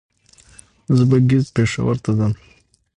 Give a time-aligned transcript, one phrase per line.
[0.95, 2.33] زه به ګهيځ پېښور ته ځم